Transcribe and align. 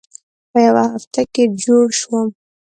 په 0.51 0.57
یوه 0.67 0.83
هفته 0.93 1.21
کې 1.33 1.43
جوړ 1.63 1.85
شوم. 1.99 2.27